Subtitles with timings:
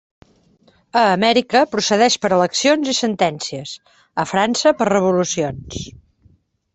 [1.01, 3.75] A Amèrica procedeix per eleccions i sentències;
[4.23, 5.79] a França, per revolucions.